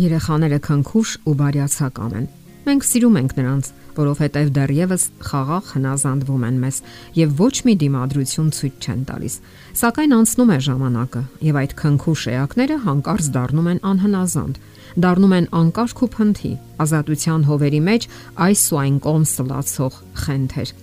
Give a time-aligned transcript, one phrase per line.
[0.00, 2.26] Երեխաները քնքուշ ու բարյացակամ են։
[2.64, 3.66] Մենք սիրում ենք նրանց,
[3.96, 6.78] որովհետև դեռևս խաղաղ հնազանդվում են մեզ
[7.18, 9.36] եւ ոչ մի դիմադրություն ցույց չեն տալիս։
[9.80, 14.60] Սակայն անցնում է ժամանակը եւ այդ քնքուշ էակները հանկարծ դառնում են անհնազանդ,
[15.04, 18.08] դառնում են անկարգ ու փնթի, ազատության հովերի մեջ
[18.48, 20.74] այս ու այն կողմ սլացող խենթեր։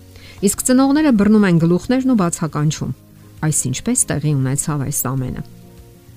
[0.45, 2.97] Իսկ ծնողները բռնում են գլուխներն ու բացականչում։
[3.47, 5.56] Այս ինչպես տեղի ունեցավ այս ամենը։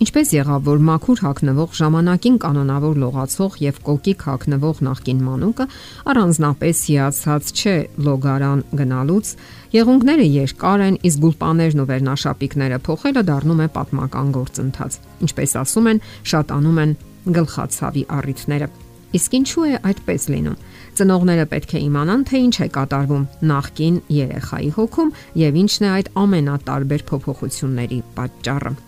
[0.00, 5.66] Ինչպես եղավ, որ մաքուր հակնվող ժամանակին կանոնավոր լողացող եւ կոկիկ հակնվող նախկին մանուկը
[6.12, 7.74] առանձնապես հիացած չէ
[8.06, 9.32] լոգարան գնալուց,
[9.77, 16.05] եղունգները երկար են, իսկ գուլպաներն ու վերնաշապիկները փոխելը դառնում է պատմական գործընթաց։ Ինչպես ասում են,
[16.32, 16.98] շատանում են
[17.36, 18.72] գլխացավի առիթները։
[19.20, 20.60] Իսկ ինչու է այդպես լինում։
[20.96, 25.10] Ծնողները պետք է իմանան, թե ինչ է կատարվում նախքին երեխայի հոգում
[25.44, 28.78] եւ ինչն է այդ ամենատարբեր փոփոխությունների պատճառը։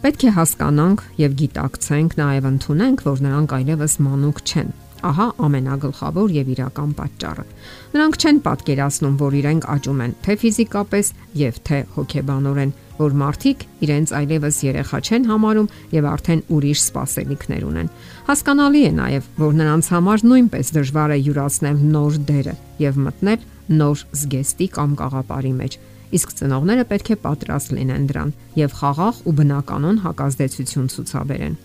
[0.00, 4.70] Պետք է հասկանանք եւ գիտակցենք նաեւ ընդունենք, որ նրանք այլևս մանուկ չեն։
[5.10, 7.44] Ահա ամենագլխավոր եւ իրական պատճառը։
[7.92, 14.14] Նրանք չեն պատկերացնում, որ իրենք աճում են թե ֆիզիկապես եւ թե հոգեբանորեն, որ մարդիկ իրենց
[14.20, 15.70] այլևս երեխա չեն համարում
[16.00, 17.92] եւ արդեն ուրիշ սպասելիքներ ունեն։
[18.28, 22.56] Հասկանալի է նաեւ, որ նրանց համար նույնպես դժվար է յուրացնել նոր դերը
[22.88, 23.48] եւ մտնել
[23.80, 25.78] նոր զգեստի կամ կաղապարի մեջ,
[26.16, 28.30] իսկ ծնողները պետք է պատրաստ լինեն դրան
[28.60, 31.58] եւ խաղաղ ու բնականon հակազդեցություն ցուցաբերեն։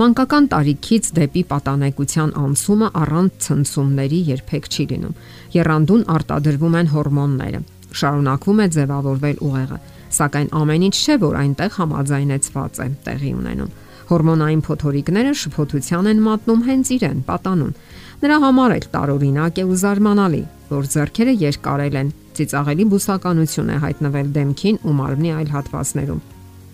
[0.00, 5.16] Մանկական տարիքից դեպի պատանեկության անցումը առանց ցնցումների երբեք չի լինում։
[5.56, 7.60] Երանդուն արտադրվում են հորմոնները։
[8.00, 9.78] Շարունակվում է ձևավորվել ուղեղը,
[10.14, 13.74] սակայն ամեն ինչ չէ, որ այնտեղ համաձայնեցված է տեղի ունենում։
[14.10, 17.74] Հորմոնային փոթորիկները շփոթության են մատնում հենց իրեն, պատանուն։
[18.20, 22.10] Նրա համար էլ տարօրինակ է ու զարմանալի, որ зерքերը երկարել են
[22.40, 26.20] ծիծաղելի բուսականություն է հայտնվել դեմքին ու մարմնի այլ հատվածներում։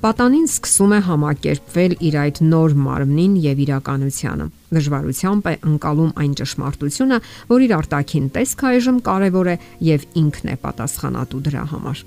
[0.07, 7.19] Պատանին սկսում է համակերպվել իր այդ նոր մարմնին եւ իրականությանը։ Դժվարությամբ է ընկալում այն ճշմարտությունը,
[7.51, 9.57] որ իր արտաքին տեսքը այժմ կարևոր է
[9.89, 12.05] եւ ինքն է պատասխանատու դրա համար։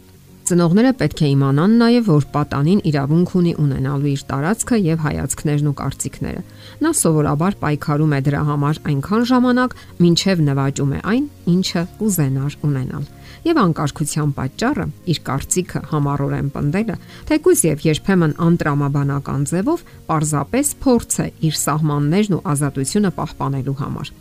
[0.50, 5.74] Ծնողները պետք է իմանան նաև, որ պատանին իրավունք ունի ունենալու իր տարածքը եւ հայացքներն ու
[5.78, 6.40] կարծիքները։
[6.82, 13.06] Նա սովորաբար պայքարում է դրա համար այնքան ժամանակ, մինչև նվաճում է այն, ինչը կուզենար ունենալ
[13.46, 16.96] եւ անկարգության պատճառը իր կարծիքը համառորեն պնդելը,
[17.30, 24.12] թեկուզ եւ երբեմն անտրամաբանական ձևով պարզապես փորձ է իր սահմաններն ու ազատությունը պահպանելու համար։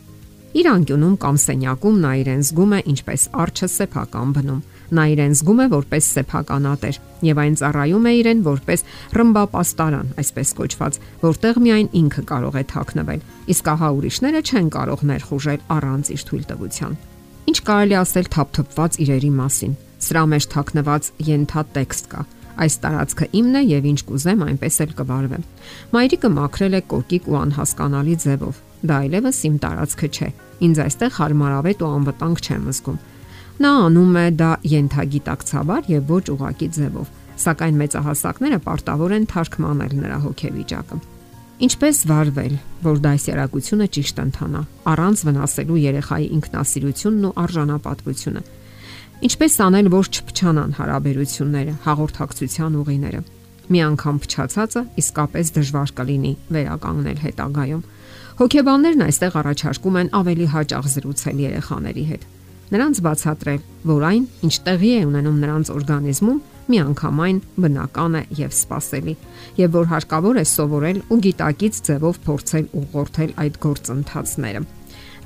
[0.49, 4.61] Իր անկյունում կամ սենյակում նա իրեն զգում է ինչպես արջը սեփական բնում։
[4.97, 8.83] Նա իրեն զգում է որպես սեփականատեր եւ այն ծառայում է իրեն որպես
[9.19, 13.21] ռմբապաստարան, այսպես կոչված, որտեղ միայն ինքը կարող է թաքնվել,
[13.53, 16.97] իսկ ահա ուրիշները չեն կարող ներխուժել առանց իր թույլտվության։
[17.49, 22.25] Ինչ կարելի ասել թափթփված իրերի մասին։ Սրա մեջ թաքնված ենթատեքստ կա։
[22.59, 25.43] Այս տարածքը իմն է եւ ինչ կուզեմ, այնպես էլ կվարվեմ։
[25.95, 28.59] Մայրիկը մաքրել է կոկիկ ու անհասկանալի ձևով։
[28.89, 32.99] Դա այլևս իմ տարածքը չէ։ Ինձ այստեղ հարմարավետ ու անվտանգ չեմ զգում։
[33.59, 37.07] Նա անում է դա յենթագիտակցաբար եւ ոչ ուղակի ձևով,
[37.43, 40.99] սակայն մեծահասակները պարտավոր են թարգմանել նրա հոգեվիճակը։
[41.59, 42.53] Ինչպես վարվել,
[42.85, 44.61] որ դասերակցությունը ճիշտ ընթանա,
[44.93, 48.43] առանց վնասելու երեխայի ինքնասիրությունն ու արժանապատվությունը։
[49.19, 53.17] Ինչպես անել, որ չփչանան հարաբերությունները, հաղորդակցության ուղիները։
[53.67, 57.81] Մի անգամ փչացածը իսկապես դժվար կլինի վերականգնել հետագայում։
[58.39, 62.23] Հոգեբաններն այստեղ առաջարկում են ավելի հաճախ զրուցել երեխաների հետ։
[62.69, 68.21] Նրանց բացատրել, որ այն, ինչ տեղի է ունենում նրանց օրգանիզմում, մի անգամ այն բնական է
[68.39, 69.15] եւ սпасելի,
[69.59, 74.61] եւ որ հարկավոր է սովորել ու գիտակից ձևով փորձել ուղղորդել այդ գործընթացները։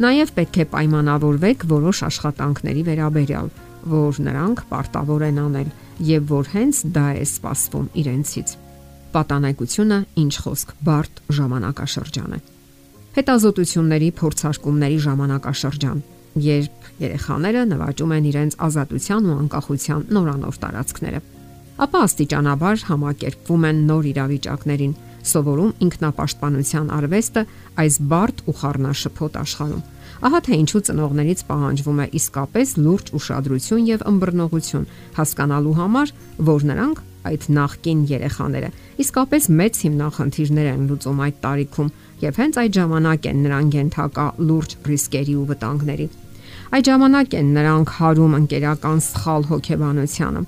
[0.01, 3.51] Նաև պետք է պայմանավորվեք որոշ աշխատանքների վերաբերյալ,
[3.89, 5.69] որ նրանք պարտավոր են անել
[6.07, 8.55] եւ որ հենց դա է սպասվում իրենցից։
[9.13, 12.39] Պատանեկությունը ինչ խոսք, բարդ ժամանակաշրջան է։
[13.13, 15.99] Հետազոտությունների փորձարկումների ժամանակաշրջան,
[16.43, 21.21] երբ երեխաները նվաճում են իրենց ազատության ու անկախության նորանոր տարածքները
[21.81, 24.93] ապա աստիճանաբար համակերպվում են նոր իրավիճակներին,
[25.31, 27.43] սովորում ինքնապաշտպանության արվեստը
[27.83, 29.83] այս բարդ ու խառնաշփոթ աշխարհում։
[30.23, 34.85] Ահա թե ինչու ծնողներից պահանջվում է իսկապես լուրջ ուշադրություն եւ ըմբռնողություն
[35.17, 36.13] հասկանալու համար,
[36.53, 38.69] որ նրանք այդ նախկին երեխաները
[39.03, 41.93] իսկապես մեծ հիմնախնդիրներ են լուծում այդ տարիքում
[42.23, 46.07] եւ հենց այդ ժամանակ են նրանք ենթակա լուրջ ռիսկերի ու վտանգների։
[46.73, 50.43] Այդ ժամանակ են նրանք հարում ընկերական սխալ հոգեբանությանը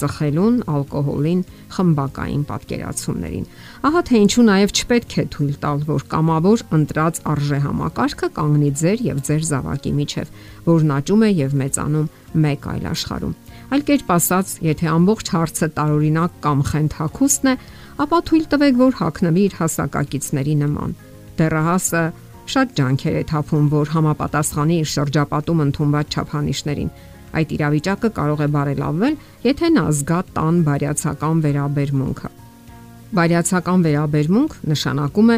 [0.00, 1.40] ծխելուն, ալկոհոլին,
[1.74, 3.48] խմբակային պատկերացումներին։
[3.88, 9.02] Ահա թե ինչու նաև չպետք է թույլ տալ, որ կամավոր ընտրած արժե համակարգը կանգնի ձեր
[9.08, 10.32] եւ ձեր զավակի միջև,
[10.68, 12.08] որն աճում է եւ մեծանում
[12.48, 13.34] մեկ այլ աշխարհում։
[13.68, 17.54] Այլ կերպ ասած, եթե ամբողջ հարցը տարօրինակ կամ խենթ հակոստն է,
[17.98, 20.94] ապա թույլ տվեք, որ հակնվի իր հասակակիցների նման։
[21.38, 22.02] Դեռահասը
[22.48, 26.92] շատ ջանքեր է թափում, որ համապատասխանի իր շրջապատում ընդունված չափանիշներին։
[27.36, 32.30] Այդ իրավիճակը կարող է բարելավվել, եթե նա զգա տան բարյացակամ վերաբերմունքը։
[33.08, 35.36] Բարյացակամ վերաբերմունք նշանակում է,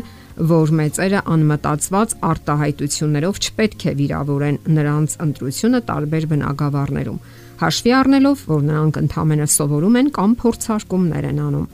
[0.50, 7.20] որ մեծերը անմտածված արտահայտություններով չպետք է վիրավորեն նրանց ընտրությունը տարբեր բնակավարներում,
[7.60, 11.70] հաշվի առնելով, որ նրանք ընդհանրապես սովորում են կամ փորձարկումներ են անում։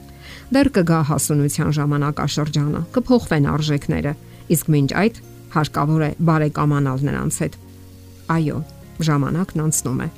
[0.57, 4.13] Դեռ կգա հասունության ժամանակաշրջանը, կփոխվեն արժեքները,
[4.57, 5.21] իսկ մինչ այդ
[5.57, 7.61] հարկավոր է բարեկամանալ նրանց հետ։
[8.37, 8.59] Այո,
[9.07, 10.09] ժամանակն անցնում է։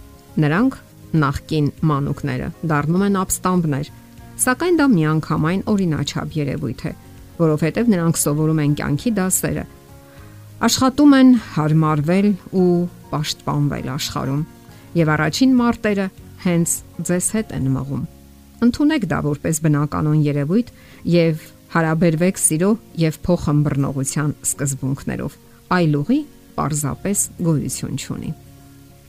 [0.44, 0.78] Նրանք
[1.18, 3.90] նախքին մանուկները դառնում են ապստամբներ,
[4.38, 6.92] սակայն դա միանգամայն օրինաչափ երևույթ է,
[7.38, 9.64] որովհետև նրանք սովորում են կյանքի դասերը,
[10.68, 12.28] աշխատում են հարմարվել
[12.58, 12.70] ու
[13.12, 14.40] պաշտպանվել աշխարհում։
[14.98, 16.06] Եւ առաջին մարտերը
[16.44, 16.74] հենց
[17.08, 18.02] ձեզ հետ են մղում։
[18.66, 20.72] Ընթունեք դա որպես բնականon երևույթ
[21.14, 21.46] եւ
[21.76, 22.72] հարաբերվեք սիրո
[23.04, 25.38] եւ փոխհմբռնողության սկզբունքներով։
[25.78, 26.20] Այլ ուղի
[26.58, 28.34] պարզապես գոյություն չունի։